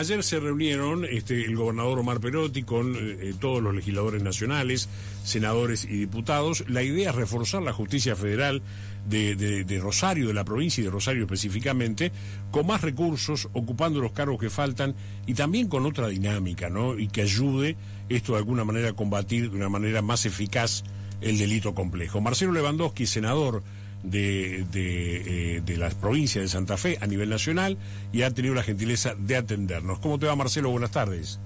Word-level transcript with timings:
ayer 0.00 0.22
se 0.22 0.40
reunieron 0.40 1.04
este, 1.04 1.44
el 1.44 1.56
gobernador 1.56 1.98
Omar 1.98 2.20
Perotti 2.20 2.62
con 2.62 2.96
eh, 2.96 3.34
todos 3.38 3.62
los 3.62 3.74
legisladores 3.74 4.22
nacionales, 4.22 4.88
senadores 5.24 5.84
y 5.84 5.98
diputados. 5.98 6.64
La 6.68 6.82
idea 6.82 7.10
es 7.10 7.16
reforzar 7.16 7.62
la 7.62 7.72
justicia 7.72 8.16
federal 8.16 8.62
de, 9.06 9.36
de, 9.36 9.78
Rosario, 9.78 10.28
de 10.28 10.34
la 10.34 10.44
provincia 10.44 10.80
y 10.80 10.84
de 10.84 10.90
Rosario 10.90 11.22
específicamente, 11.22 12.12
con 12.50 12.66
más 12.66 12.80
recursos, 12.80 13.48
ocupando 13.52 14.00
los 14.00 14.12
cargos 14.12 14.38
que 14.38 14.50
faltan 14.50 14.94
y 15.26 15.34
también 15.34 15.68
con 15.68 15.84
otra 15.86 16.08
dinámica, 16.08 16.70
¿no? 16.70 16.98
Y 16.98 17.08
que 17.08 17.22
ayude 17.22 17.76
esto 18.08 18.32
de 18.32 18.38
alguna 18.38 18.64
manera 18.64 18.90
a 18.90 18.94
combatir 18.94 19.50
de 19.50 19.56
una 19.56 19.68
manera 19.68 20.02
más 20.02 20.24
eficaz 20.26 20.82
el 21.20 21.38
delito 21.38 21.74
complejo. 21.74 22.20
Marcelo 22.20 22.52
Lewandowski, 22.52 23.06
senador 23.06 23.62
de, 24.02 24.64
de, 24.72 25.56
eh, 25.56 25.60
de 25.60 25.76
la 25.76 25.90
provincia 25.90 26.40
de 26.40 26.48
Santa 26.48 26.76
Fe 26.76 26.98
a 27.00 27.06
nivel 27.06 27.28
nacional 27.28 27.76
y 28.12 28.22
ha 28.22 28.30
tenido 28.30 28.54
la 28.54 28.62
gentileza 28.62 29.14
de 29.18 29.36
atendernos. 29.36 29.98
¿Cómo 29.98 30.18
te 30.18 30.26
va, 30.26 30.36
Marcelo? 30.36 30.70
Buenas 30.70 30.90
tardes. 30.90 31.40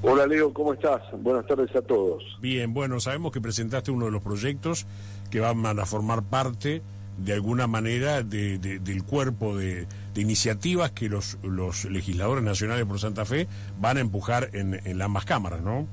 Hola, 0.00 0.26
Leo, 0.26 0.52
¿cómo 0.52 0.74
estás? 0.74 1.02
Buenas 1.20 1.46
tardes 1.46 1.74
a 1.74 1.82
todos. 1.82 2.22
Bien, 2.40 2.72
bueno, 2.72 3.00
sabemos 3.00 3.32
que 3.32 3.40
presentaste 3.40 3.90
uno 3.90 4.06
de 4.06 4.12
los 4.12 4.22
proyectos 4.22 4.86
que 5.30 5.40
van 5.40 5.64
a 5.66 5.86
formar 5.86 6.22
parte 6.22 6.82
de 7.18 7.32
alguna 7.32 7.66
manera 7.66 8.22
de, 8.22 8.58
del 8.58 9.02
cuerpo 9.02 9.56
de, 9.56 9.86
iniciativas 10.14 10.92
que 10.92 11.08
los, 11.08 11.38
los 11.42 11.84
legisladores 11.84 12.44
nacionales 12.44 12.86
por 12.86 12.98
Santa 12.98 13.24
Fe 13.24 13.48
van 13.80 13.96
a 13.96 14.00
empujar 14.00 14.50
en, 14.52 14.80
en 14.84 15.02
ambas 15.02 15.24
cámaras, 15.24 15.62
¿no? 15.62 15.86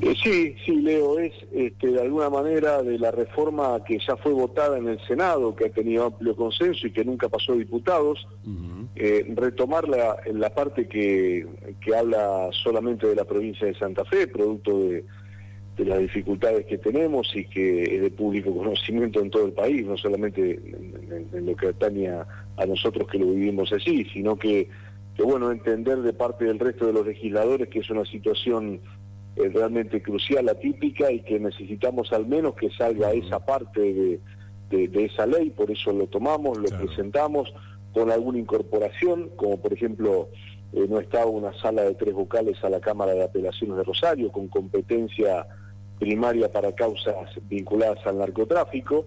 Eh, 0.00 0.14
sí, 0.22 0.54
sí, 0.64 0.82
Leo, 0.82 1.18
es 1.18 1.32
este, 1.52 1.88
de 1.88 2.00
alguna 2.00 2.30
manera 2.30 2.82
de 2.82 2.98
la 2.98 3.10
reforma 3.10 3.82
que 3.84 3.98
ya 3.98 4.16
fue 4.16 4.32
votada 4.32 4.78
en 4.78 4.88
el 4.88 5.00
Senado, 5.06 5.54
que 5.54 5.66
ha 5.66 5.70
tenido 5.70 6.04
amplio 6.04 6.36
consenso 6.36 6.86
y 6.86 6.92
que 6.92 7.04
nunca 7.04 7.28
pasó 7.28 7.52
a 7.52 7.56
diputados, 7.56 8.26
eh, 8.94 9.26
retomar 9.34 9.88
la, 9.88 10.16
la 10.32 10.54
parte 10.54 10.86
que, 10.88 11.46
que, 11.80 11.96
habla 11.96 12.50
solamente 12.52 13.08
de 13.08 13.16
la 13.16 13.24
provincia 13.24 13.66
de 13.66 13.74
Santa 13.74 14.04
Fe, 14.04 14.28
producto 14.28 14.78
de, 14.78 15.04
las 15.78 15.98
dificultades 15.98 16.66
que 16.66 16.78
tenemos 16.78 17.34
y 17.34 17.46
que 17.46 17.96
es 17.96 18.02
de 18.02 18.10
público 18.10 18.54
conocimiento 18.56 19.20
en 19.20 19.30
todo 19.30 19.46
el 19.46 19.52
país, 19.52 19.84
no 19.84 19.96
solamente 19.96 20.60
en, 21.32 21.46
lo 21.46 21.56
que 21.56 21.68
atañe 21.68 22.10
a, 22.10 22.26
nosotros 22.66 23.08
que 23.08 23.18
lo 23.18 23.26
vivimos 23.26 23.72
así, 23.72 24.04
sino 24.12 24.36
que, 24.36 24.68
que, 25.16 25.22
bueno, 25.24 25.50
entender 25.50 26.02
de 26.02 26.12
parte 26.12 26.44
del 26.44 26.60
resto 26.60 26.86
de 26.86 26.92
los 26.92 27.06
legisladores 27.06 27.68
que 27.68 27.80
es 27.80 27.90
una 27.90 28.04
situación 28.04 28.80
es 29.36 29.52
realmente 29.52 30.00
crucial, 30.00 30.48
atípica 30.48 31.10
y 31.10 31.20
que 31.20 31.40
necesitamos 31.40 32.12
al 32.12 32.26
menos 32.26 32.54
que 32.54 32.70
salga 32.70 33.12
esa 33.12 33.44
parte 33.44 33.80
de, 33.80 34.20
de, 34.70 35.04
esa 35.04 35.26
ley, 35.26 35.50
por 35.50 35.70
eso 35.70 35.92
lo 35.92 36.06
tomamos, 36.06 36.58
lo 36.58 36.68
presentamos 36.68 37.52
con 37.92 38.10
alguna 38.10 38.38
incorporación, 38.38 39.30
como 39.36 39.60
por 39.60 39.72
ejemplo 39.72 40.28
eh, 40.72 40.86
no 40.88 40.98
estaba 40.98 41.26
una 41.26 41.52
sala 41.60 41.82
de 41.82 41.94
tres 41.94 42.14
vocales 42.14 42.62
a 42.64 42.70
la 42.70 42.80
Cámara 42.80 43.14
de 43.14 43.24
Apelaciones 43.24 43.76
de 43.76 43.84
Rosario 43.84 44.32
con 44.32 44.48
competencia 44.48 45.46
primaria 45.98 46.50
para 46.50 46.72
causas 46.72 47.14
vinculadas 47.48 48.04
al 48.06 48.18
narcotráfico. 48.18 49.04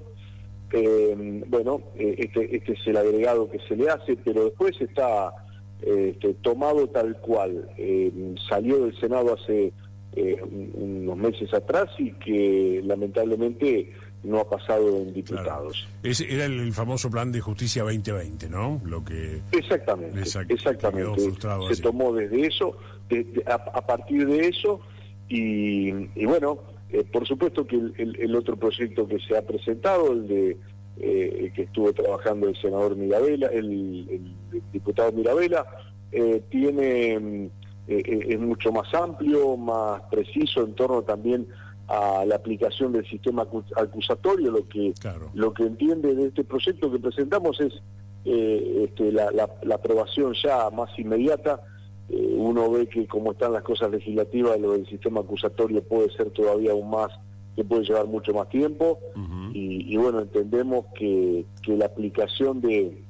Eh, 0.71 1.43
bueno, 1.47 1.81
eh, 1.95 2.15
este, 2.17 2.55
este 2.55 2.73
es 2.73 2.87
el 2.87 2.97
agregado 2.97 3.49
que 3.49 3.59
se 3.67 3.75
le 3.75 3.89
hace, 3.89 4.15
pero 4.17 4.45
después 4.45 4.79
está 4.79 5.33
este, 5.81 6.33
tomado 6.35 6.87
tal 6.87 7.17
cual. 7.19 7.69
salió 8.49 8.85
del 8.85 8.97
Senado 8.99 9.33
hace 9.33 9.73
eh, 10.19 10.41
unos 10.41 11.15
meses 11.15 11.53
atrás 11.53 11.89
y 11.99 12.11
que 12.13 12.81
lamentablemente 12.83 13.93
no 14.23 14.39
ha 14.39 14.49
pasado 14.49 14.97
en 14.97 15.13
diputados. 15.13 15.87
Ese 16.01 16.33
era 16.33 16.45
el, 16.45 16.73
famoso 16.73 17.11
plan 17.11 17.31
de 17.31 17.39
justicia 17.39 17.83
2020, 17.83 18.49
¿no? 18.49 18.81
Lo 18.83 19.05
que 19.05 19.41
exactamente, 19.51 20.21
exactamente. 20.49 21.31
Se 21.71 21.81
tomó 21.83 22.11
desde 22.13 22.47
eso, 22.47 22.77
a, 23.45 23.85
partir 23.85 24.25
de 24.27 24.47
eso 24.47 24.79
y, 25.29 25.91
bueno, 26.25 26.63
eh, 26.89 27.03
por 27.03 27.27
supuesto 27.27 27.67
que 27.67 27.75
el, 27.75 28.35
otro 28.35 28.57
proyecto 28.57 29.07
que 29.07 29.19
se 29.19 29.37
ha 29.37 29.43
presentado, 29.43 30.13
el 30.13 30.27
de 30.27 30.57
eh, 30.99 31.51
que 31.53 31.61
estuvo 31.61 31.93
trabajando 31.93 32.49
el 32.49 32.59
senador 32.59 32.95
Mirabela, 32.95 33.49
el, 33.49 34.07
el 34.09 34.63
diputado 34.73 35.11
Mirabela, 35.11 35.63
tiene 36.49 37.13
eh, 37.13 37.49
es 37.87 38.39
mucho 38.39 38.71
más 38.71 38.93
amplio, 38.93 39.55
más 39.55 40.01
preciso 40.11 40.61
en 40.63 40.73
torno 40.73 41.03
también 41.03 41.47
a 41.87 42.25
la 42.25 42.35
aplicación 42.35 42.91
del 42.91 43.07
sistema 43.07 43.47
acusatorio. 43.75 44.51
Lo 44.51 44.67
que, 44.67 44.93
lo 45.33 45.53
que 45.53 45.63
entiende 45.63 46.15
de 46.15 46.27
este 46.27 46.43
proyecto 46.43 46.91
que 46.91 46.99
presentamos 46.99 47.59
es 47.61 47.73
eh, 48.25 48.87
este, 48.89 49.11
la, 49.11 49.49
aprobación 49.73 50.33
ya 50.43 50.69
más 50.69 50.89
inmediata. 50.99 51.61
uno 52.09 52.69
ve 52.71 52.87
que 52.87 53.07
como 53.07 53.31
están 53.31 53.53
las 53.53 53.63
cosas 53.63 53.89
legislativas, 53.89 54.59
lo 54.59 54.73
del 54.73 54.85
sistema 54.87 55.21
acusatorio 55.21 55.81
puede 55.83 56.09
ser 56.11 56.31
todavía 56.31 56.71
aún 56.71 56.89
más, 56.89 57.09
que 57.55 57.63
puede 57.63 57.85
llevar 57.85 58.07
mucho 58.07 58.33
más 58.33 58.49
tiempo. 58.49 58.99
y, 59.53 59.95
bueno, 59.95 60.19
entendemos 60.19 60.87
que, 60.93 61.45
que 61.63 61.77
la 61.77 61.85
aplicación 61.85 62.59
de, 62.59 63.01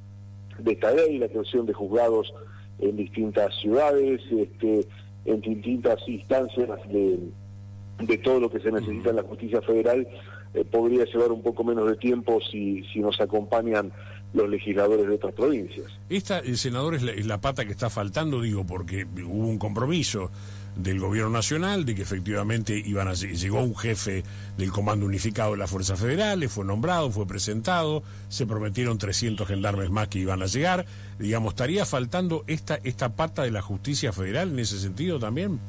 de 0.60 0.72
esta 0.72 0.92
ley, 0.92 1.18
la 1.18 1.30
creación 1.30 1.66
de 1.66 1.74
juzgados 1.74 2.32
en 2.80 2.96
distintas 2.96 3.56
ciudades, 3.60 4.22
este, 4.32 4.88
en 5.26 5.42
distintas 5.42 6.00
instancias 6.08 6.80
de, 6.90 8.18
todo 8.24 8.40
lo 8.40 8.50
que 8.50 8.60
se 8.60 8.72
necesita 8.72 9.10
en 9.10 9.16
la 9.18 9.24
justicia 9.24 9.62
federal, 9.62 10.08
eh, 10.54 10.64
podría 10.66 11.06
llevar 11.06 11.32
un 11.32 11.42
poco 11.42 11.64
menos 11.64 11.90
de 11.90 11.96
tiempo 11.98 12.40
si, 12.52 12.84
si 12.94 13.00
nos 13.00 13.20
acompañan 13.20 13.92
los 14.34 14.50
legisladores 14.50 15.08
de 15.08 15.16
otras 15.16 15.34
provincias. 15.34 15.88
Esta, 16.10 16.40
el 16.40 16.58
senador, 16.58 16.96
es 16.96 17.26
la 17.26 17.42
pata 17.42 17.66
que 17.66 17.72
está 17.72 17.90
faltando, 17.90 18.42
digo, 18.42 18.66
porque 18.66 19.06
hubo 19.06 19.48
un 19.48 19.58
compromiso 19.58 20.32
del 20.78 21.00
gobierno 21.00 21.32
nacional, 21.32 21.86
de 21.86 21.96
que 21.96 22.04
efectivamente 22.04 22.82
iban 22.86 23.08
a, 23.08 23.14
llegó 23.14 23.62
un 23.62 23.76
jefe 23.76 24.24
del 24.58 24.72
Comando 24.72 25.06
Unificado 25.06 25.52
de 25.52 25.58
las 25.58 25.70
Fuerzas 25.70 26.00
Federales, 26.00 26.52
fue 26.52 26.66
nombrado, 26.66 27.12
fue 27.12 27.26
presentado, 27.26 28.04
se 28.30 28.46
prometieron 28.46 28.98
300 28.98 29.48
gendarmes 29.48 29.90
más 29.90 30.08
que 30.08 30.20
iban 30.20 30.42
a 30.42 30.46
llegar. 30.46 30.86
Digamos, 31.20 31.54
¿estaría 31.54 31.86
faltando 31.86 32.44
esta, 32.48 32.80
esta 32.84 33.16
pata 33.16 33.44
de 33.44 33.52
la 33.52 33.62
justicia 33.62 34.14
federal 34.14 34.50
en 34.50 34.60
ese 34.60 34.80
sentido 34.80 35.20
también? 35.20 35.60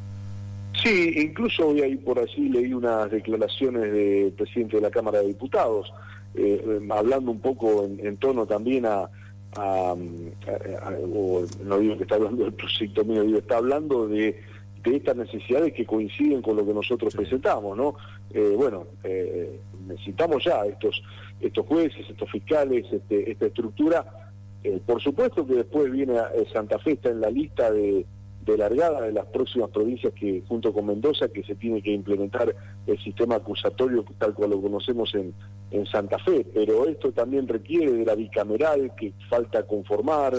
Sí, 0.82 1.14
incluso 1.16 1.68
hoy 1.68 1.80
ahí 1.80 1.96
por 1.96 2.18
allí 2.18 2.50
leí 2.50 2.72
unas 2.72 3.10
declaraciones 3.10 3.92
del 3.92 4.32
presidente 4.32 4.76
de 4.76 4.82
la 4.82 4.90
Cámara 4.90 5.20
de 5.20 5.28
Diputados, 5.28 5.92
eh, 6.34 6.80
hablando 6.90 7.32
un 7.32 7.40
poco 7.40 7.84
en, 7.84 8.16
tono 8.18 8.46
también 8.46 8.86
a, 8.86 9.08
no 9.56 11.78
digo 11.80 11.96
que 11.96 12.02
está 12.02 12.14
hablando 12.14 12.44
del 12.44 12.52
proyecto 12.52 13.04
mío, 13.04 13.22
digo, 13.22 13.38
está 13.38 13.56
hablando 13.56 14.06
de 14.06 14.38
de 14.82 14.96
estas 14.96 15.16
necesidades 15.16 15.72
que 15.72 15.84
coinciden 15.84 16.42
con 16.42 16.56
lo 16.56 16.64
que 16.64 16.72
nosotros 16.72 17.14
presentamos, 17.14 17.76
¿no? 17.76 17.96
Eh, 18.30 18.54
bueno, 18.56 18.86
eh, 19.04 19.58
necesitamos 19.86 20.44
ya 20.44 20.64
estos 20.66 21.02
estos 21.40 21.66
jueces, 21.66 22.08
estos 22.08 22.30
fiscales, 22.30 22.84
este, 22.90 23.30
esta 23.30 23.46
estructura. 23.46 24.32
Eh, 24.64 24.80
por 24.84 25.00
supuesto 25.00 25.46
que 25.46 25.54
después 25.54 25.90
viene 25.90 26.14
Santa 26.52 26.78
Fe, 26.80 26.92
está 26.92 27.10
en 27.10 27.20
la 27.20 27.30
lista 27.30 27.70
de, 27.70 28.04
de 28.44 28.58
largada 28.58 29.02
de 29.02 29.12
las 29.12 29.26
próximas 29.26 29.70
provincias 29.70 30.12
que 30.14 30.42
junto 30.48 30.72
con 30.72 30.86
Mendoza 30.86 31.28
que 31.28 31.44
se 31.44 31.54
tiene 31.54 31.80
que 31.80 31.92
implementar 31.92 32.54
el 32.86 32.98
sistema 32.98 33.36
acusatorio 33.36 34.04
tal 34.18 34.34
cual 34.34 34.50
lo 34.50 34.60
conocemos 34.60 35.14
en, 35.14 35.32
en 35.70 35.86
Santa 35.86 36.18
Fe, 36.18 36.44
pero 36.52 36.88
esto 36.88 37.12
también 37.12 37.46
requiere 37.46 37.92
de 37.92 38.04
la 38.04 38.16
bicameral 38.16 38.92
que 38.96 39.12
falta 39.30 39.62
conformar, 39.64 40.34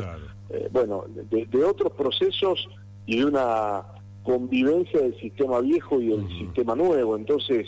bueno, 0.72 1.06
de, 1.08 1.46
de 1.46 1.64
otros 1.64 1.94
procesos 1.94 2.68
y 3.06 3.20
de 3.20 3.26
una 3.26 3.86
convivencia 4.30 5.02
del 5.02 5.20
sistema 5.20 5.60
viejo 5.60 6.00
y 6.00 6.10
del 6.10 6.28
sistema 6.38 6.76
nuevo. 6.76 7.18
Entonces, 7.18 7.66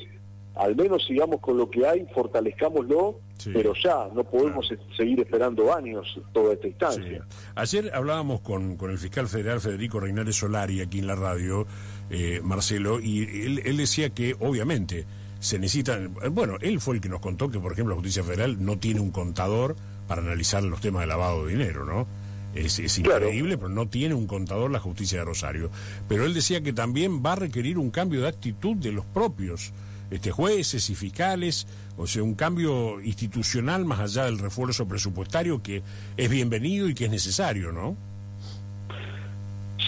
al 0.56 0.76
menos 0.76 1.04
sigamos 1.08 1.40
con 1.40 1.58
lo 1.58 1.68
que 1.72 1.88
hay, 1.88 2.06
fortalezcámoslo, 2.14 3.20
pero 3.52 3.74
ya, 3.74 4.08
no 4.14 4.24
podemos 4.24 4.72
seguir 4.96 5.20
esperando 5.20 5.74
años 5.74 6.20
toda 6.34 6.54
esta 6.54 6.68
instancia. 6.68 7.26
Ayer 7.56 7.90
hablábamos 7.96 8.42
con, 8.42 8.78
con 8.78 8.92
el 8.92 9.00
fiscal 9.00 9.28
federal 9.28 9.60
Federico 9.60 10.00
Reinares 10.00 10.36
Solari 10.36 10.81
aquí 10.81 11.00
en 11.00 11.08
la 11.08 11.16
radio, 11.16 11.66
eh, 12.12 12.42
Marcelo, 12.44 13.00
y 13.00 13.24
él, 13.44 13.62
él 13.66 13.78
decía 13.78 14.12
que 14.12 14.36
obviamente 14.40 15.06
se 15.40 15.57
necesita, 15.57 16.00
bueno, 16.30 16.57
él 16.62 16.80
fue 16.80 16.96
el 16.96 17.02
que 17.02 17.10
nos 17.10 17.22
contó 17.22 17.50
que, 17.50 17.60
por 17.60 17.74
ejemplo, 17.74 17.96
la 17.96 18.02
justicia 18.02 18.24
federal 18.24 18.64
no 18.64 18.78
tiene 18.78 19.00
un 19.00 19.10
contador 19.10 19.75
para 20.07 20.22
analizar 20.22 20.62
los 20.62 20.80
temas 20.80 21.02
de 21.02 21.07
lavado 21.07 21.48
de 21.48 21.54
dinero, 21.54 21.86
¿no? 21.86 22.06
Es, 22.53 22.98
increíble, 22.98 23.57
pero 23.57 23.69
no 23.69 23.88
tiene 23.88 24.13
un 24.13 24.27
contador 24.27 24.71
la 24.71 24.80
justicia 24.80 25.19
de 25.19 25.25
Rosario. 25.25 25.69
Pero 26.07 26.25
él 26.25 26.33
decía 26.33 26.62
que 26.62 26.74
también 26.74 27.24
va 27.24 27.33
a 27.33 27.38
requerir 27.38 27.77
un 27.77 27.92
cambio 27.92 28.21
de 28.21 28.27
actitud 28.27 28.75
de 28.75 28.92
los 28.92 29.06
propios 29.06 29.74
este, 30.09 30.31
jueces 30.31 30.89
y 30.89 30.95
fiscales, 30.95 31.65
o 31.98 32.06
sea, 32.06 32.24
un 32.24 32.36
cambio 32.36 33.00
institucional 33.01 33.86
más 33.86 34.00
allá 34.01 34.25
del 34.25 34.39
refuerzo 34.39 34.86
presupuestario 34.88 35.63
que 35.63 35.81
es 36.18 36.30
bienvenido 36.30 36.89
y 36.89 36.94
que 36.94 37.06
es 37.06 37.12
necesario, 37.12 37.71
¿no? 37.71 37.95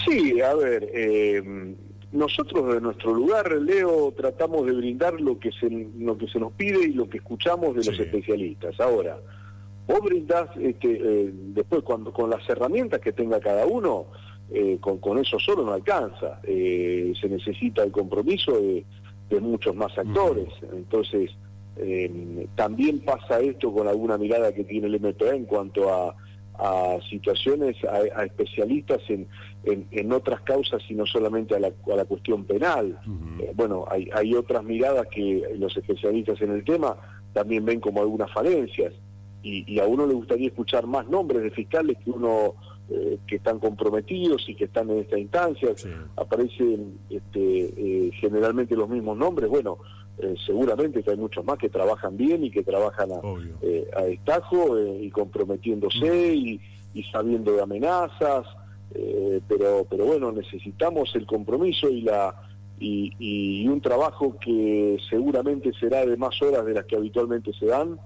Sí, 0.06 0.40
a 0.40 0.54
ver, 0.54 0.88
eh, 0.94 1.74
nosotros 2.12 2.74
de 2.74 2.80
nuestro 2.80 3.12
lugar, 3.12 3.50
Leo, 3.52 4.12
tratamos 4.16 4.66
de 4.66 4.72
brindar 4.72 5.20
lo 5.20 5.38
que 5.38 5.50
se, 5.52 5.68
lo 5.68 6.16
que 6.16 6.28
se 6.28 6.38
nos 6.38 6.52
pide 6.52 6.86
y 6.86 6.92
lo 6.92 7.08
que 7.08 7.18
escuchamos 7.18 7.74
de 7.74 7.84
los 7.84 7.98
especialistas. 7.98 8.78
Ahora, 8.80 9.18
vos 9.86 10.00
brindás, 10.00 10.48
este, 10.56 10.92
eh, 10.92 11.30
después 11.32 11.82
cuando 11.82 12.12
con 12.12 12.30
las 12.30 12.48
herramientas 12.48 13.00
que 13.00 13.12
tenga 13.12 13.40
cada 13.40 13.66
uno, 13.66 14.06
eh, 14.50 14.78
con, 14.80 14.98
con 14.98 15.18
eso 15.18 15.38
solo 15.38 15.64
no 15.64 15.72
alcanza. 15.72 16.40
Eh, 16.44 17.12
se 17.20 17.28
necesita 17.28 17.82
el 17.82 17.92
compromiso 17.92 18.52
de, 18.52 18.84
muchos 19.40 19.74
más 19.74 19.98
actores. 19.98 20.46
Entonces, 20.72 21.32
también 22.54 23.00
pasa 23.00 23.40
esto 23.40 23.72
con 23.72 23.88
alguna 23.88 24.16
mirada 24.16 24.52
que 24.52 24.62
tiene 24.62 24.86
el 24.86 25.00
MPA 25.00 25.34
en 25.34 25.44
cuanto 25.44 25.92
a, 25.92 26.14
situaciones, 27.10 27.76
a, 27.82 28.22
especialistas 28.24 29.00
en, 29.08 29.26
en, 29.64 30.12
otras 30.12 30.40
causas 30.42 30.88
y 30.88 30.94
no 30.94 31.04
solamente 31.04 31.56
a 31.56 31.58
la, 31.58 31.72
a 31.92 31.96
la 31.96 32.04
cuestión 32.04 32.44
penal. 32.44 32.96
bueno, 33.56 33.86
hay, 33.90 34.08
hay 34.14 34.36
otras 34.36 34.62
miradas 34.62 35.08
que 35.08 35.42
los 35.58 35.76
especialistas 35.76 36.40
en 36.40 36.52
el 36.52 36.62
tema 36.62 36.96
también 37.32 37.64
ven 37.64 37.80
como 37.80 38.02
algunas 38.02 38.32
falencias 38.32 38.92
y, 39.44 39.78
a 39.78 39.86
uno 39.86 40.06
le 40.06 40.14
gustaría 40.14 40.48
escuchar 40.48 40.86
más 40.86 41.06
nombres 41.08 41.42
de 41.42 41.50
fiscales 41.50 41.98
que 42.02 42.10
uno 42.10 42.54
eh, 42.88 43.18
que 43.26 43.36
están 43.36 43.58
comprometidos 43.58 44.48
y 44.48 44.54
que 44.54 44.64
están 44.64 44.90
en 44.90 45.00
esta 45.00 45.18
instancia. 45.18 45.70
Aparecen 46.16 46.98
este, 47.10 47.64
eh, 47.76 48.10
generalmente 48.20 48.74
los 48.74 48.88
mismos 48.88 49.18
nombres. 49.18 49.50
Bueno, 49.50 49.78
eh, 50.18 50.34
seguramente 50.46 51.02
que 51.02 51.10
hay 51.10 51.16
muchos 51.18 51.44
más 51.44 51.58
que 51.58 51.68
trabajan 51.68 52.16
bien 52.16 52.44
y 52.44 52.50
que 52.50 52.62
trabajan 52.62 53.10
a, 53.12 54.02
destajo 54.02 54.78
y 54.80 55.10
comprometiéndose 55.10 56.32
mm. 56.34 56.98
y, 56.98 57.02
sabiendo 57.12 57.52
de 57.52 57.62
amenazas. 57.62 58.46
pero, 59.48 59.86
pero 59.90 60.06
bueno, 60.06 60.32
necesitamos 60.32 61.14
el 61.16 61.26
compromiso 61.26 61.88
y 61.90 62.02
la 62.02 62.34
y, 62.78 63.12
y 63.18 63.68
un 63.68 63.80
trabajo 63.80 64.36
que 64.40 64.98
seguramente 65.10 65.72
será 65.78 66.04
de 66.04 66.16
más 66.16 66.40
horas 66.42 66.64
de 66.64 66.74
las 66.74 66.84
que 66.86 66.96
habitualmente 66.96 67.52
se 67.52 67.66
dan 67.66 67.98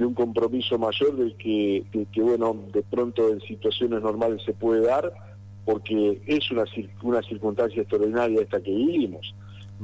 de 0.00 0.06
un 0.06 0.14
compromiso 0.14 0.78
mayor 0.78 1.14
del 1.14 1.36
que, 1.36 1.84
que, 2.10 2.22
bueno, 2.22 2.56
de 2.72 2.82
pronto 2.82 3.28
en 3.28 3.40
situaciones 3.42 4.00
normales 4.02 4.42
se 4.46 4.54
puede 4.54 4.86
dar, 4.86 5.12
porque 5.66 6.22
es 6.26 6.50
una, 6.50 6.64
una 7.02 7.20
circunstancia 7.20 7.82
extraordinaria 7.82 8.40
esta 8.40 8.62
que 8.62 8.70
vivimos. 8.70 9.34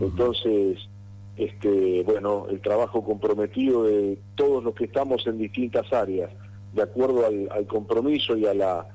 Entonces, 0.00 0.78
este, 1.36 2.02
bueno, 2.04 2.46
el 2.48 2.62
trabajo 2.62 3.04
comprometido 3.04 3.84
de 3.84 4.18
todos 4.36 4.64
los 4.64 4.74
que 4.74 4.84
estamos 4.84 5.26
en 5.26 5.36
distintas 5.36 5.92
áreas, 5.92 6.30
de 6.72 6.82
acuerdo 6.82 7.26
al, 7.26 7.66
compromiso 7.66 8.38
y 8.38 8.46
a 8.46 8.54
la 8.54 8.86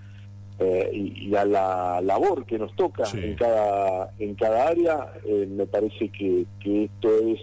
eh, 0.58 0.90
y, 0.94 1.36
a 1.36 1.46
la 1.46 2.02
labor 2.02 2.46
que 2.46 2.58
nos 2.58 2.76
toca 2.76 3.04
en 3.14 3.36
cada 3.36 4.12
en 4.18 4.34
cada 4.34 4.68
área, 4.68 5.14
eh, 5.26 5.48
me 5.48 5.68
parece 5.68 6.10
que, 6.10 6.46
que 6.60 6.86
esto 6.86 7.10
es 7.28 7.40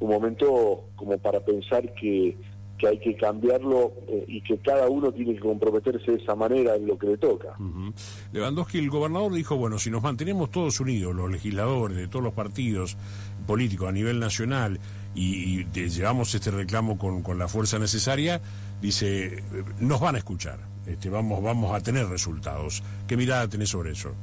un 0.00 0.10
momento 0.10 0.84
como 0.96 1.18
para 1.18 1.40
pensar 1.40 1.92
que 1.94 2.36
que 2.80 2.88
hay 2.88 2.98
que 2.98 3.14
cambiarlo 3.16 3.92
eh, 4.08 4.24
y 4.26 4.40
que 4.40 4.58
cada 4.58 4.88
uno 4.88 5.12
tiene 5.12 5.34
que 5.34 5.40
comprometerse 5.40 6.12
de 6.12 6.22
esa 6.22 6.34
manera 6.34 6.74
en 6.74 6.86
lo 6.86 6.98
que 6.98 7.08
le 7.08 7.18
toca. 7.18 7.54
Lewandowski, 8.32 8.78
el 8.78 8.88
gobernador 8.88 9.32
dijo, 9.34 9.56
bueno, 9.56 9.78
si 9.78 9.90
nos 9.90 10.02
mantenemos 10.02 10.50
todos 10.50 10.80
unidos, 10.80 11.14
los 11.14 11.30
legisladores 11.30 11.96
de 11.96 12.08
todos 12.08 12.24
los 12.24 12.32
partidos 12.32 12.96
políticos 13.46 13.88
a 13.88 13.92
nivel 13.92 14.18
nacional, 14.18 14.80
y, 15.14 15.64
llevamos 15.74 16.34
este 16.34 16.50
reclamo 16.50 16.96
con, 16.96 17.22
con, 17.22 17.38
la 17.38 17.48
fuerza 17.48 17.78
necesaria, 17.78 18.40
dice, 18.80 19.42
nos 19.80 20.00
van 20.00 20.14
a 20.14 20.18
escuchar, 20.18 20.60
este, 20.86 21.10
vamos, 21.10 21.42
vamos 21.42 21.74
a 21.74 21.82
tener 21.82 22.06
resultados. 22.06 22.82
¿Qué 23.06 23.16
mirada 23.16 23.48
tenés 23.48 23.68
sobre 23.68 23.92
eso? 23.92 24.14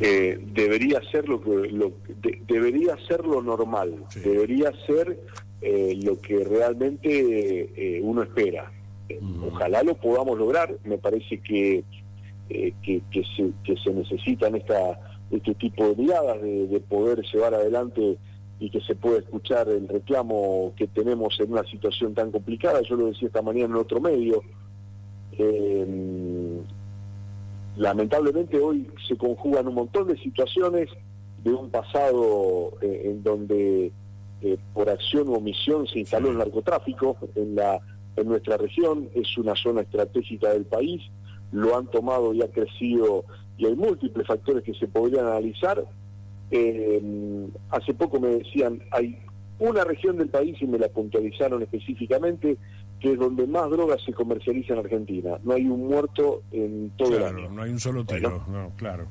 Eh, 0.00 0.38
debería 0.52 1.00
ser 1.10 1.28
lo 1.28 1.40
que 1.40 1.50
lo, 1.70 1.92
debería 2.46 2.96
ser 3.06 3.26
lo 3.26 3.42
normal 3.42 3.94
debería 4.24 4.72
ser 4.86 5.20
eh, 5.64 5.96
lo 6.02 6.20
que 6.20 6.42
realmente 6.42 7.70
eh, 7.76 8.00
uno 8.02 8.24
espera. 8.24 8.72
Ojalá 9.46 9.84
lo 9.84 9.94
podamos 9.94 10.36
lograr, 10.36 10.74
me 10.82 10.98
parece 10.98 11.38
que, 11.38 11.84
eh, 12.48 12.72
que, 12.82 13.02
se, 13.36 13.52
que 13.62 13.76
se 13.76 13.92
necesitan 13.92 14.56
esta, 14.56 14.98
este 15.30 15.54
tipo 15.54 15.86
de 15.86 15.94
miradas, 15.94 16.42
de, 16.42 16.82
poder 16.88 17.22
llevar 17.32 17.54
adelante 17.54 18.18
y 18.58 18.70
que 18.70 18.80
se 18.80 18.96
pueda 18.96 19.20
escuchar 19.20 19.68
el 19.68 19.86
reclamo 19.86 20.72
que 20.76 20.88
tenemos 20.88 21.38
en 21.38 21.52
una 21.52 21.62
situación 21.64 22.12
tan 22.12 22.32
complicada. 22.32 22.80
Yo 22.82 22.96
lo 22.96 23.06
decía 23.06 23.28
esta 23.28 23.42
mañana 23.42 23.66
en 23.66 23.76
otro 23.76 24.00
medio. 24.00 24.42
lamentablemente 27.76 28.58
hoy 28.58 28.90
se 29.06 29.16
conjugan 29.16 29.68
un 29.68 29.74
montón 29.74 30.08
de 30.08 30.18
situaciones 30.18 30.88
de 31.44 31.52
un 31.52 31.70
pasado 31.70 32.72
en 32.80 33.22
donde 33.22 33.92
eh, 34.42 34.58
por 34.74 34.90
acción 34.90 35.28
o 35.28 35.32
omisión 35.32 35.86
se 35.86 36.00
instaló 36.00 36.30
el 36.30 36.38
narcotráfico 36.38 37.16
en, 37.34 37.54
la, 37.54 37.80
en 38.16 38.28
nuestra 38.28 38.56
región, 38.56 39.08
es 39.14 39.36
una 39.38 39.54
zona 39.54 39.82
estratégica 39.82 40.52
del 40.52 40.64
país, 40.64 41.00
lo 41.52 41.76
han 41.76 41.86
tomado 41.86 42.32
y 42.34 42.42
ha 42.42 42.48
crecido 42.48 43.24
y 43.56 43.66
hay 43.66 43.76
múltiples 43.76 44.26
factores 44.26 44.64
que 44.64 44.74
se 44.74 44.88
podrían 44.88 45.26
analizar. 45.26 45.84
Eh, 46.50 47.00
hace 47.70 47.94
poco 47.94 48.20
me 48.20 48.28
decían, 48.28 48.82
hay 48.90 49.18
una 49.58 49.84
región 49.84 50.18
del 50.18 50.28
país, 50.28 50.60
y 50.60 50.66
me 50.66 50.78
la 50.78 50.88
puntualizaron 50.88 51.62
específicamente, 51.62 52.56
que 52.98 53.12
es 53.12 53.18
donde 53.18 53.46
más 53.46 53.70
drogas 53.70 54.02
se 54.04 54.12
comercializa 54.12 54.72
en 54.72 54.80
Argentina. 54.80 55.38
No 55.44 55.54
hay 55.54 55.66
un 55.66 55.86
muerto 55.86 56.42
en 56.50 56.90
todo 56.96 57.16
el 57.16 57.22
año. 57.22 57.50
No 57.50 57.62
hay 57.62 57.70
un 57.70 57.78
solo 57.78 58.04
tiro, 58.04 58.44
no, 58.48 58.72
claro. 58.76 59.06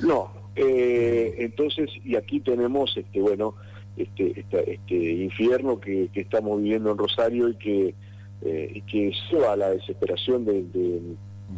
No, 0.00 0.30
eh, 0.54 1.34
entonces, 1.38 1.90
y 2.04 2.14
aquí 2.14 2.40
tenemos, 2.40 2.96
este 2.96 3.20
bueno, 3.20 3.54
este, 3.98 4.44
este 4.66 4.94
infierno 4.94 5.80
que, 5.80 6.10
estamos 6.14 6.62
viviendo 6.62 6.90
en 6.92 6.98
Rosario 6.98 7.48
y 7.48 7.54
que, 7.56 7.94
eh, 8.42 8.82
que 8.90 9.12
lleva 9.30 9.52
a 9.52 9.56
la 9.56 9.70
desesperación 9.70 10.44
de, 10.44 10.64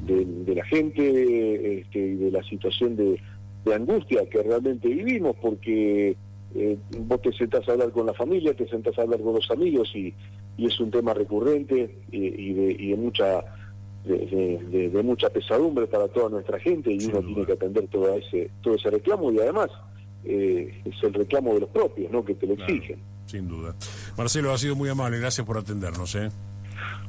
de, 0.06 0.54
la 0.54 0.64
gente 0.64 1.80
este, 1.80 1.98
y 1.98 2.14
de 2.14 2.30
la 2.30 2.42
situación 2.42 2.96
de, 2.96 3.20
angustia 3.74 4.28
que 4.28 4.42
realmente 4.42 4.88
vivimos, 4.88 5.36
porque 5.40 6.16
eh, 6.56 6.78
vos 7.06 7.22
te 7.22 7.32
sentás 7.32 7.68
a 7.68 7.72
hablar 7.72 7.92
con 7.92 8.06
la 8.06 8.14
familia, 8.14 8.54
te 8.54 8.66
sentás 8.68 8.98
a 8.98 9.02
hablar 9.02 9.20
con 9.20 9.34
los 9.34 9.48
amigos 9.50 9.94
y, 9.94 10.12
y 10.56 10.66
es 10.66 10.80
un 10.80 10.90
tema 10.90 11.14
recurrente 11.14 11.98
y, 12.10 12.52
de, 12.52 12.76
y 12.78 12.90
de 12.90 12.96
mucha 12.96 13.44
de, 14.04 15.02
mucha 15.04 15.28
pesadumbre 15.28 15.86
para 15.86 16.08
toda 16.08 16.30
nuestra 16.30 16.58
gente 16.58 16.90
y 16.90 17.04
uno 17.04 17.20
tiene 17.20 17.44
que 17.44 17.52
atender 17.52 17.86
todo 17.88 18.14
ese 18.14 18.50
todo 18.62 18.74
ese 18.74 18.90
reclamo 18.90 19.30
y 19.30 19.38
además 19.38 19.70
eh, 20.24 20.82
es 20.84 21.02
el 21.02 21.14
reclamo 21.14 21.54
de 21.54 21.60
los 21.60 21.70
propios, 21.70 22.10
¿no? 22.10 22.24
Que 22.24 22.34
te 22.34 22.46
lo 22.46 22.54
exigen. 22.54 23.00
Sin 23.26 23.48
duda. 23.48 23.74
Marcelo, 24.16 24.52
ha 24.52 24.58
sido 24.58 24.74
muy 24.76 24.88
amable, 24.88 25.18
gracias 25.18 25.46
por 25.46 25.56
atendernos. 25.56 26.14
¿eh? 26.16 26.30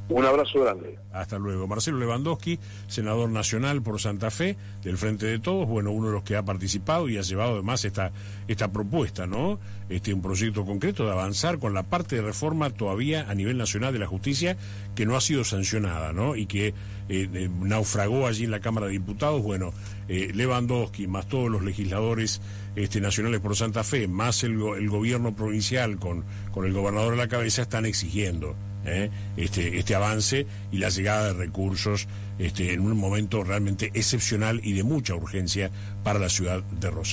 Un 0.08 0.26
abrazo 0.26 0.60
grande. 0.60 0.98
Hasta 1.12 1.38
luego. 1.38 1.66
Marcelo 1.66 1.98
Lewandowski, 1.98 2.58
senador 2.86 3.30
nacional 3.30 3.82
por 3.82 4.00
Santa 4.00 4.30
Fe, 4.30 4.56
del 4.82 4.98
Frente 4.98 5.26
de 5.26 5.38
Todos, 5.38 5.66
bueno, 5.66 5.90
uno 5.90 6.08
de 6.08 6.12
los 6.12 6.22
que 6.22 6.36
ha 6.36 6.44
participado 6.44 7.08
y 7.08 7.16
ha 7.16 7.22
llevado 7.22 7.54
además 7.54 7.84
esta, 7.84 8.12
esta 8.48 8.72
propuesta, 8.72 9.26
¿no? 9.26 9.58
Este, 9.88 10.12
un 10.12 10.20
proyecto 10.20 10.66
concreto 10.66 11.06
de 11.06 11.12
avanzar 11.12 11.58
con 11.58 11.72
la 11.72 11.84
parte 11.84 12.16
de 12.16 12.22
reforma 12.22 12.70
todavía 12.70 13.26
a 13.28 13.34
nivel 13.34 13.56
nacional 13.56 13.92
de 13.92 14.00
la 14.00 14.06
justicia 14.06 14.56
que 14.94 15.06
no 15.06 15.16
ha 15.16 15.20
sido 15.20 15.44
sancionada, 15.44 16.12
¿no? 16.12 16.36
Y 16.36 16.46
que 16.46 16.74
eh, 17.08 17.50
naufragó 17.60 18.26
allí 18.26 18.44
en 18.44 18.50
la 18.50 18.60
Cámara 18.60 18.86
de 18.86 18.92
Diputados. 18.92 19.40
Bueno, 19.40 19.72
eh, 20.08 20.30
Lewandowski, 20.34 21.06
más 21.06 21.26
todos 21.26 21.50
los 21.50 21.62
legisladores 21.62 22.42
este, 22.76 23.00
nacionales 23.00 23.40
por 23.40 23.56
Santa 23.56 23.84
Fe, 23.84 24.08
más 24.08 24.42
el, 24.44 24.60
el 24.60 24.90
gobierno 24.90 25.34
provincial 25.34 25.98
con, 25.98 26.24
con 26.50 26.66
el 26.66 26.72
gobernador 26.72 27.14
a 27.14 27.16
la 27.16 27.28
cabeza, 27.28 27.62
están 27.62 27.86
exigiendo 27.86 28.56
¿eh? 28.84 29.10
este, 29.36 29.78
este 29.78 29.94
avance 29.94 30.46
y 30.70 30.78
la 30.78 30.88
llegada 30.88 31.28
de 31.28 31.34
recursos 31.34 32.08
este, 32.38 32.72
en 32.72 32.80
un 32.80 32.96
momento 32.96 33.44
realmente 33.44 33.90
excepcional 33.94 34.60
y 34.62 34.72
de 34.72 34.82
mucha 34.82 35.14
urgencia 35.14 35.70
para 36.02 36.18
la 36.18 36.28
ciudad 36.28 36.62
de 36.62 36.90
Rosario. 36.90 37.10